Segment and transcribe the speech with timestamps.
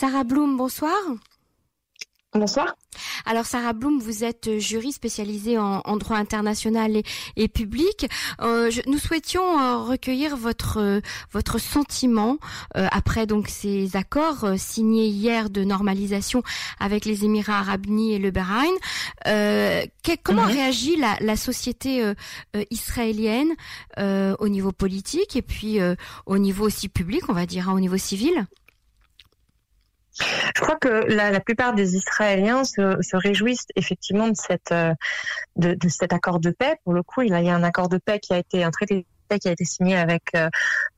[0.00, 0.96] Sarah Bloom, bonsoir.
[2.32, 2.74] Bonsoir.
[3.26, 7.02] Alors Sarah Bloom, vous êtes euh, juriste spécialisée en, droit international
[7.36, 8.08] et, public.
[8.40, 11.02] Euh, nous souhaitions euh, recueillir votre
[11.32, 12.38] votre sentiment
[12.74, 16.42] après donc ces accords signés hier de normalisation
[16.78, 18.72] avec les Émirats Arabes Unis et le Bahreïn.
[20.22, 20.52] comment mhm.
[20.52, 22.14] réagit la, la société
[22.70, 23.50] israélienne
[23.98, 25.78] au niveau politique et puis
[26.26, 28.46] au niveau aussi public, on va dire, hein, au niveau civil?
[30.18, 34.94] Je crois que la, plupart des Israéliens se, se, réjouissent effectivement de, cette, euh,
[35.88, 36.76] cet accord de paix.
[36.84, 39.06] Pour le coup, il y a un accord de paix qui a été un traité
[39.38, 40.48] qui a été signé avec euh,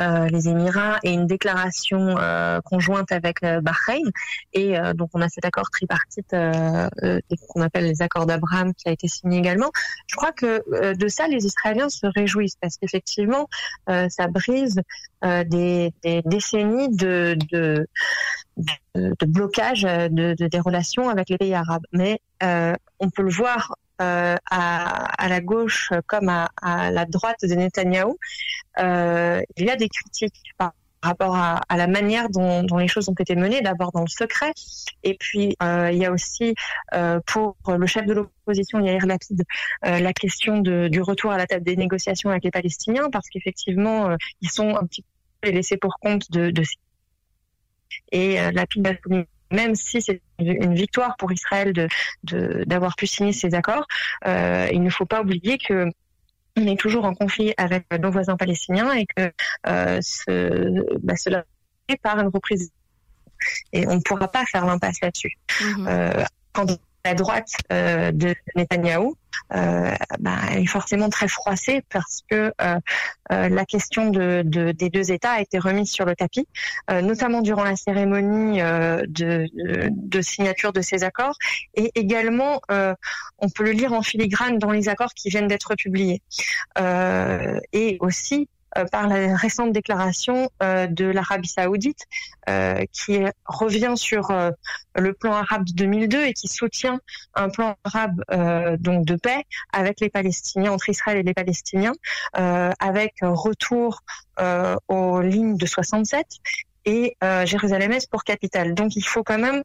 [0.00, 4.10] euh les Émirats et une déclaration euh, conjointe avec le Bahreïn.
[4.52, 9.08] Et donc on a cet accord tripartite qu'on appelle les accords d'Abraham qui a été
[9.08, 9.70] signé également.
[10.06, 13.48] Je crois que de ça les Israéliens se réjouissent parce qu'effectivement
[13.86, 14.80] ça brise
[15.22, 15.92] des,
[16.24, 17.36] décennies de,
[19.26, 21.84] blocage de, des relations avec les pays arabes.
[21.92, 28.16] Mais on peut le voir euh, à, la gauche comme à, la droite de Netanyahou.
[28.78, 33.36] il y a des critiques par rapport à, la manière dont, les choses ont été
[33.36, 34.52] menées, d'abord dans le secret,
[35.04, 36.54] et puis il y a aussi
[37.26, 39.44] pour le chef de l'opposition Yair Lapid
[39.82, 44.16] la question de, du retour à la table des négociations avec les Palestiniens, parce qu'effectivement
[44.40, 45.04] ils sont un petit
[45.40, 46.64] peu laissés pour compte de, de
[48.12, 48.66] et euh, la
[49.50, 51.88] même si c'est une victoire pour Israël de
[52.64, 53.86] d'avoir pu signer ces accords,
[54.26, 55.86] euh, il ne faut pas oublier que
[56.56, 59.32] on est toujours en conflit avec nos voisins palestiniens et que
[59.68, 61.44] euh, ce, bah, cela
[61.88, 62.72] est par une reprise
[63.72, 65.32] et on ne pourra pas faire l'impasse là-dessus.
[65.60, 65.86] Mm-hmm.
[65.88, 66.66] Euh, quand
[67.08, 69.16] la droite euh, de Netanyahou
[69.54, 72.78] euh, bah, est forcément très froissée parce que euh,
[73.32, 76.46] euh, la question de, de, des deux États a été remise sur le tapis,
[76.90, 79.48] euh, notamment durant la cérémonie de,
[79.90, 81.36] de, signature de ces accords,
[81.74, 82.60] et également
[83.38, 86.20] on peut le lire en filigrane dans les accords qui viennent d'être publiés,
[87.72, 88.48] et aussi
[88.84, 92.06] par la récente déclaration euh, de l'Arabie saoudite
[92.48, 94.32] euh, qui revient sur
[94.94, 97.00] le plan arabe de 2002 et qui soutient
[97.34, 98.22] un plan arabe
[98.78, 101.92] donc de paix avec les Palestiniens, entre Israël et les Palestiniens,
[102.32, 104.00] avec retour
[104.88, 106.26] aux lignes de 67
[106.84, 108.74] et Jérusalem-Est pour capitale.
[108.74, 109.62] Donc il faut quand même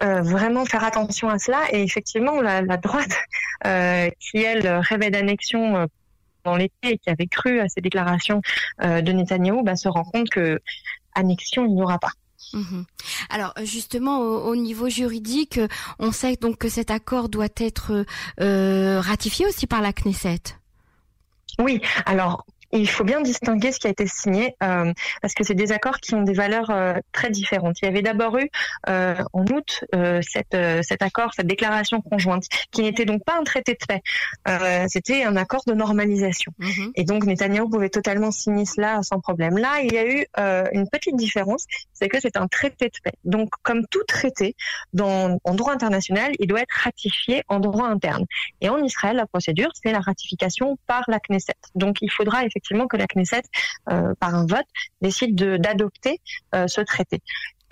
[0.00, 1.60] vraiment faire attention à cela.
[1.72, 3.16] Et effectivement, la, la droite,
[3.62, 5.88] qui elle rêvait d'annexion
[6.56, 8.40] l'été et qui avait cru à ces déclarations
[8.82, 10.60] euh, de Netanyahou, bah, se rend compte que
[11.14, 12.12] annexion, il n'y aura pas.
[12.54, 12.84] Mhm.
[13.30, 15.60] Alors justement au, niveau juridique,
[15.98, 18.04] on sait donc que cet accord doit être
[18.40, 20.40] euh, ratifié aussi par la Knesset.
[21.58, 24.92] Oui, alors il faut bien distinguer ce qui a été signé euh,
[25.22, 27.76] parce que c'est des accords qui ont des valeurs euh, très différentes.
[27.80, 28.48] Il y avait d'abord eu
[28.88, 33.38] euh, en août euh, cette, euh, cet accord, cette déclaration conjointe, qui n'était donc pas
[33.38, 34.02] un traité de paix.
[34.88, 36.52] C'était un accord de normalisation.
[36.58, 36.92] Mhm.
[36.94, 39.56] Et donc Netanyahu pouvait totalement signer cela sans problème.
[39.58, 40.26] Là, il y a eu
[40.72, 43.16] une petite différence, c'est que c'est un traité de paix.
[43.24, 44.54] Donc comme tout traité
[44.92, 48.24] dans, en droit international, il doit être ratifié en droit interne.
[48.60, 51.54] Et en Israël, la procédure, c'est la ratification par la Knesset.
[51.74, 53.42] Donc il faudra effectivement effectivement que la Knesset,
[53.90, 54.66] euh, par un vote,
[55.00, 56.20] décide d'adopter
[56.54, 57.20] euh, ce traité.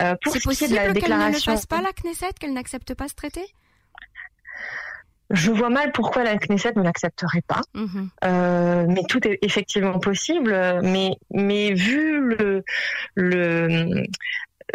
[0.00, 3.08] Euh, pour C'est possible de la déclaration, ne fasse pas la Knesset, qu'elle n'accepte pas
[3.08, 3.44] ce traité?
[5.30, 8.10] Je vois mal pourquoi la Knesset ne l'accepterait pas, mhm.
[8.92, 10.80] mais tout est effectivement possible.
[10.84, 12.62] Mais mais vu le
[13.16, 14.04] le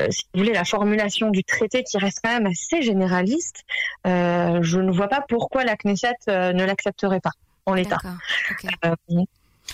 [0.09, 3.63] si vous voulez, la formulation du traité qui reste quand même assez généraliste,
[4.03, 7.31] je ne vois pas pourquoi la Knesset ne l'accepterait pas
[7.66, 7.99] en l'état.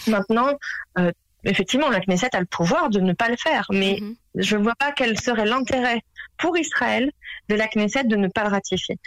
[0.07, 0.53] Maintenant,
[0.97, 1.11] euh,
[1.43, 4.15] effectivement, la Knesset a le pouvoir de ne pas le faire, mais mhm.
[4.35, 6.01] je ne vois pas quel serait l'intérêt
[6.37, 7.11] pour Israël
[7.49, 8.99] de la Knesset de ne pas le ratifier.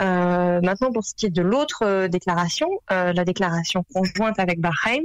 [0.00, 4.60] Euh, maintenant, pour ce qui est de l'autre euh, déclaration, euh, la déclaration conjointe avec
[4.60, 5.04] Bahreïn,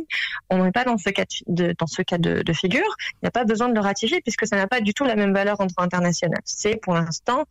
[0.50, 2.96] on n'est pas dans ce cas de, dans ce cas de, de figure.
[3.14, 5.16] Il n'y a pas besoin de le ratifier puisque ça n'a pas du tout la
[5.16, 6.40] même valeur en droit international.
[6.46, 7.46] C'est pour l'instant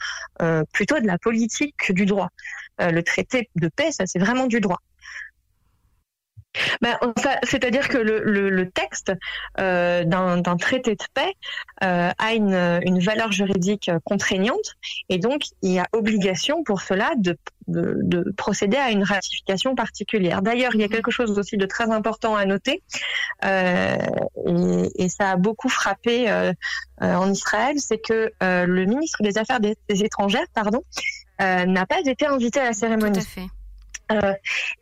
[0.72, 2.30] plutôt de la politique que du droit.
[2.78, 4.80] Le traité de paix, ça c'est vraiment du droit.
[6.80, 6.96] Ben,
[7.42, 9.12] C'est-à-dire que le, le, le texte
[9.60, 11.32] euh, d'un traité de paix
[11.82, 14.74] euh, a une, une, valeur juridique contraignante
[15.08, 17.36] et donc il y a obligation pour cela de,
[17.68, 20.42] de, de procéder à une ratification particulière.
[20.42, 22.82] D'ailleurs, il y a quelque chose aussi de très important à noter
[23.44, 23.96] euh,
[24.46, 26.52] et, et, ça a beaucoup frappé euh,
[27.02, 30.82] euh, en Israël, c'est que euh, le ministre des Affaires des, étrangères, pardon,
[31.38, 33.18] n'a pas été invité à la cérémonie.
[33.18, 33.46] Tout à fait.
[34.12, 34.34] Euh,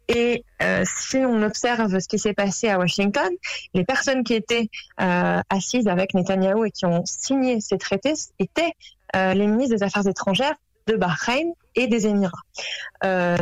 [0.09, 3.31] et euh, si on observe ce qui s'est passé à Washington,
[3.73, 4.69] les personnes qui étaient
[5.01, 8.73] euh, assises avec Netanyahou et qui ont signé ces traités étaient
[9.15, 10.57] les ministres des Affaires étrangères
[10.89, 12.43] de Bahreïn et des Émirats.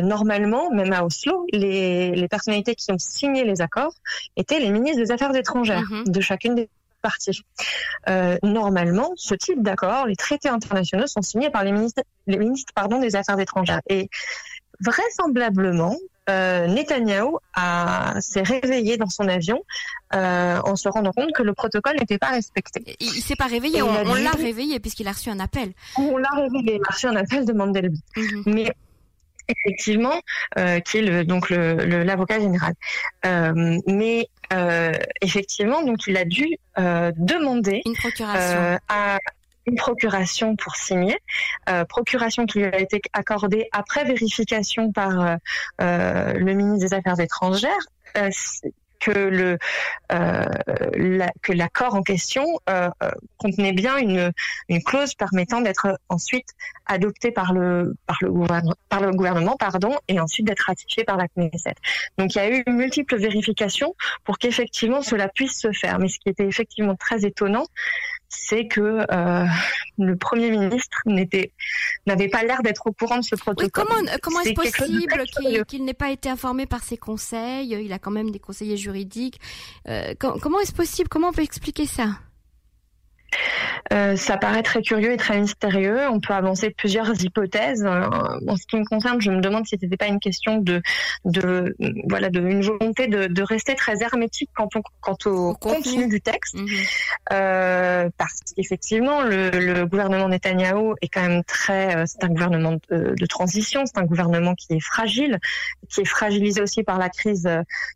[0.03, 3.95] Normalement, même à Oslo, les, les, personnalités qui ont signé les accords
[4.37, 6.09] étaient les ministres des Affaires étrangères mhm.
[6.09, 6.69] de chacune des
[7.03, 7.43] parties.
[8.09, 12.73] Euh, normalement, ce type d'accord, les traités internationaux sont signés par les ministres, les ministres
[12.75, 13.83] pardon, des Affaires étrangères.
[13.89, 14.09] Et
[14.85, 15.97] vraisemblablement,
[16.31, 17.39] euh, Netanyahou
[18.21, 19.63] s'est réveillé dans son avion
[20.15, 22.97] euh, en se rendant compte que le protocole n'était pas respecté.
[23.01, 25.73] Il, s'est pas réveillé, on, l'a réveillé puisqu'il a reçu un appel.
[25.97, 28.01] On l'a réveillé, il a reçu un appel de Mandelby.
[28.17, 28.43] Mhm.
[28.47, 28.73] Mais
[29.49, 30.21] effectivement,
[30.59, 32.75] euh, qui est le, donc l'avocat général.
[33.27, 39.19] Euh, mais euh, effectivement, donc il a dû euh, demander une procuration à
[39.67, 41.19] une procuration pour signer,
[41.69, 45.37] euh, procuration qui lui a été accordée après vérification par euh,
[45.81, 47.87] euh le ministre des Affaires étrangères.
[48.17, 48.31] Euh,
[49.01, 49.59] que le
[50.11, 52.47] la, que l'accord en question
[53.37, 54.31] contenait bien une,
[54.69, 56.47] une clause permettant d'être ensuite
[56.87, 61.17] adopté par le par le gouvernement par le gouvernement pardon et ensuite d'être ratifié par
[61.17, 61.75] la Knesset.
[62.17, 63.93] Donc il y a eu multiples vérifications
[64.23, 65.99] pour qu'effectivement cela puisse se faire.
[65.99, 67.65] Mais ce qui était effectivement très étonnant,
[68.35, 69.47] c'est que euh,
[69.99, 71.53] le Premier ministre n'était
[72.07, 73.71] n'avait pas l'air d'être au courant de ce protocole.
[73.71, 75.25] comment comment est-ce possible
[75.67, 77.73] qu'il n'ait pas été informé par ses conseils?
[77.73, 79.41] Il a quand même des conseillers juridiques.
[79.89, 81.09] Euh, comment est-ce possible?
[81.09, 82.19] Comment on peut expliquer ça?
[83.93, 86.09] Euh, ça paraît très curieux et très mystérieux.
[86.09, 87.85] On peut avancer plusieurs hypothèses.
[87.85, 88.09] Euh,
[88.49, 90.83] en ce qui me concerne, je me demande si c'était pas une question de,
[91.25, 91.75] de
[92.09, 96.21] voilà, de une volonté de, de rester très hermétique quant au, quant au contenu du
[96.21, 96.67] texte, mhm.
[97.33, 102.79] euh, parce qu'effectivement, le, le, gouvernement Netanyahou est quand même très, euh, c'est un gouvernement
[102.91, 105.39] de, de transition, c'est un gouvernement qui est fragile,
[105.89, 107.49] qui est fragilisé aussi par la crise,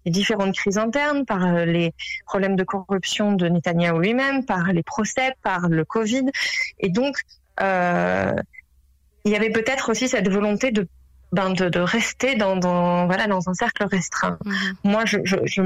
[0.04, 1.92] les différentes crises internes, par les
[2.26, 6.26] problèmes de corruption de Netanyahou lui-même, par les procès, par le Covid.
[6.80, 7.20] Et donc,
[7.60, 8.32] euh,
[9.24, 10.86] il y avait peut-être aussi cette volonté de
[11.32, 14.38] ben de, rester dans, voilà dans un cercle restreint.
[14.44, 14.54] Mhm.
[14.84, 15.18] Moi, je,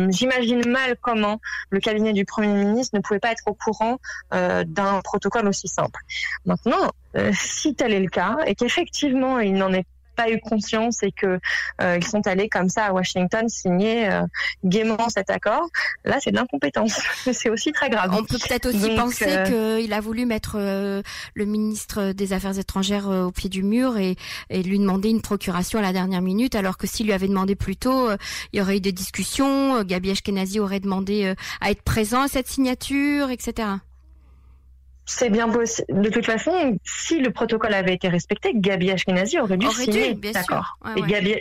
[0.09, 1.39] j'imagine mal comment
[1.69, 3.99] le cabinet du Premier ministre ne pouvait pas être au courant
[4.33, 6.01] euh, d'un protocole aussi simple.
[6.47, 9.85] Maintenant, euh, si tel est le cas et qu'effectivement il n'en est
[10.21, 11.39] pas eu conscience et que
[11.81, 14.23] euh, ils sont allés comme ça à Washington signer euh,
[14.65, 15.69] gaiement cet accord,
[16.05, 17.01] là c'est de l'incompétence.
[17.33, 18.11] c'est aussi très grave.
[18.13, 23.09] On peut peut-être aussi penser euh, qu'il a voulu mettre le ministre des Affaires étrangères
[23.09, 24.17] au pied du mur et,
[24.51, 27.55] et, lui demander une procuration à la dernière minute, alors que s'il lui avait demandé
[27.55, 28.11] plus tôt,
[28.53, 29.83] il y aurait eu des discussions.
[29.83, 33.69] Gabi Ashkenazi aurait demandé à être présent à cette signature, etc
[35.11, 36.03] c'est bien possible.
[36.03, 40.15] De toute façon, si le protocole avait été respecté, Gabi Ashkenazi aurait dû signer.
[40.15, 40.79] D'accord.
[40.97, 41.35] et Gabi,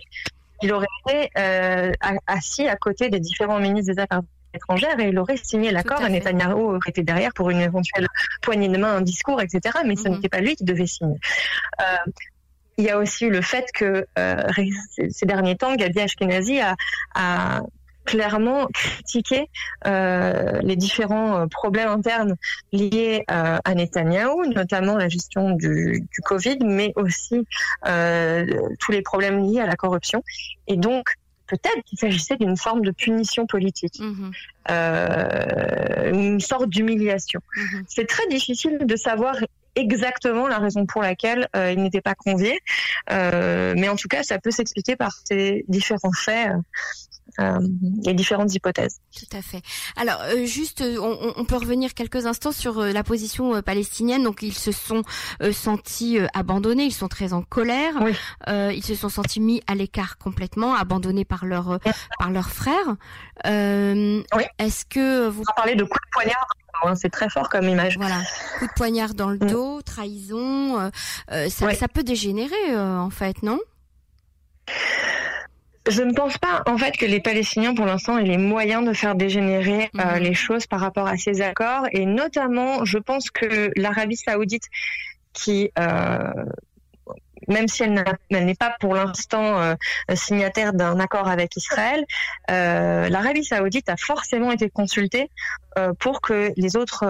[0.63, 1.91] il aurait été euh,
[2.25, 4.21] assis à côté des différents ministres des Affaires
[4.55, 8.07] étrangères et il aurait signé l'accord et Netanyahu aurait été derrière pour une éventuelle
[8.41, 9.77] poignée de main, un discours, etc.
[9.85, 10.15] Mais ce mhm.
[10.15, 11.19] n'était pas lui qui devait signer.
[11.79, 12.11] Euh,
[12.77, 14.43] il y a aussi le fait que euh,
[15.11, 16.75] ces derniers temps, Gabi Ashkenazi a,
[17.13, 17.61] a
[18.09, 19.49] clairement critiquer
[19.85, 22.35] euh, les différents euh, problèmes internes
[22.71, 27.45] liés euh, à Netanyahou, notamment la gestion du, du Covid, mais aussi
[27.85, 28.47] euh,
[28.79, 30.23] tous les problèmes liés à la corruption.
[30.65, 31.13] Et donc,
[31.45, 34.01] peut-être qu'il s'agissait d'une forme de punition politique,
[34.71, 37.41] euh, une sorte d'humiliation.
[37.55, 37.83] Mm-hmm.
[37.87, 39.35] C'est très difficile de savoir
[39.75, 42.59] exactement la raison pour laquelle euh, il n'était pas convié,
[43.11, 46.53] euh, mais en tout cas, ça peut s'expliquer par ces différents faits
[47.39, 47.59] euh,
[48.03, 48.99] les différentes hypothèses.
[49.17, 49.61] Tout à fait.
[49.95, 54.23] Alors, euh, juste, euh, on, on, peut revenir quelques instants sur la position palestinienne.
[54.23, 55.03] Donc, ils se sont
[55.51, 58.15] sentis abandonnés, ils sont très en colère, oui.
[58.75, 61.79] ils se sont sentis mis à l'écart complètement, abandonnés par leurs
[62.17, 62.95] par leurs frères.
[63.45, 64.43] oui.
[64.57, 66.47] Est-ce que vous on parlez de coups de poignard
[66.83, 67.97] hein, c'est très fort comme image.
[67.97, 68.21] Voilà,
[68.59, 69.47] coup de poignard dans le mm.
[69.51, 70.91] dos, trahison,
[71.29, 73.59] ça, ça, peut dégénérer en fait, non?
[75.89, 78.93] Je ne pense pas en fait que les Palestiniens pour l'instant aient les moyens de
[78.93, 80.23] faire dégénérer euh, mhm.
[80.23, 84.65] les choses par rapport à ces accords et notamment je pense que l'Arabie saoudite
[85.33, 86.31] qui euh,
[87.47, 89.75] même si elle n'est pas pour l'instant euh,
[90.13, 92.05] signataire d'un accord avec Israël,
[92.49, 95.29] euh, l'Arabie saoudite a forcément été consultée
[95.77, 97.05] euh, pour que les autres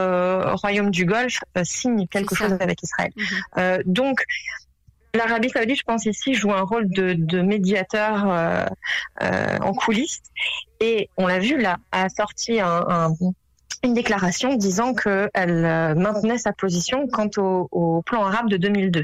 [0.61, 3.11] royaumes du Golfe signent quelque chose avec Israël.
[3.15, 3.83] Mhm.
[3.85, 4.23] donc,
[5.13, 8.65] L'Arabie Saoudite, je pense ici, joue un rôle de, de médiateur euh,
[9.23, 10.21] euh, en coulisses.
[10.79, 13.13] Et on l'a vu là, a sorti un, un,
[13.83, 19.03] une déclaration disant qu'elle euh, maintenait sa position quant au, au, plan arabe de 2002.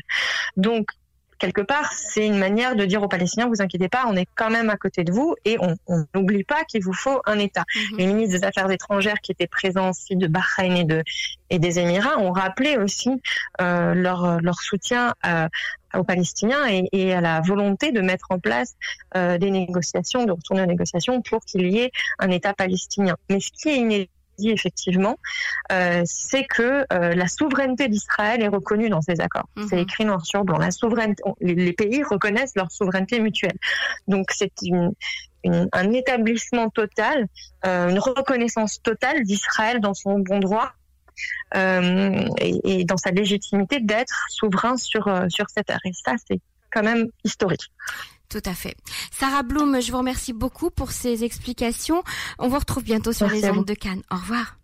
[0.57, 0.89] Donc,
[1.39, 4.49] quelque part, c'est une manière de dire aux Palestiniens, vous inquiétez pas, on est quand
[4.49, 5.75] même à côté de vous et on
[6.13, 7.63] n'oublie pas qu'il vous faut un État.
[7.75, 7.97] Mhm.
[7.97, 11.03] Les ministres des Affaires étrangères qui étaient présents aussi de Bahreïn et, de,
[11.49, 13.09] et des Émirats ont rappelé aussi
[13.61, 15.13] euh, leur, leur soutien
[15.93, 18.75] aux Palestiniens et, et, à la volonté de mettre en place
[19.15, 23.15] euh, des négociations, de retourner aux négociations pour qu'il y ait un État palestinien.
[23.29, 25.17] Mais ce qui est inédit, dit effectivement,
[25.71, 29.49] euh, c'est que euh, la souveraineté d'Israël est reconnue dans ces accords.
[29.55, 29.67] Mhm.
[29.69, 30.57] C'est écrit noir sur blanc.
[30.57, 33.57] La souveraineté, les, pays reconnaissent leur souveraineté mutuelle.
[34.07, 34.93] Donc c'est une,
[35.43, 37.27] un établissement total,
[37.65, 40.71] euh, une reconnaissance totale d'Israël dans son bon droit.
[41.55, 45.79] Et, et, dans sa légitimité d'être souverain sur sur cette terre.
[45.85, 47.71] Et ça, c'est quand même historique.
[48.29, 48.75] Tout à fait.
[49.11, 52.03] Sarah Bloom, je vous remercie beaucoup pour ces explications.
[52.39, 54.01] On vous retrouve bientôt sur les ondes de Cannes.
[54.11, 54.57] Au revoir.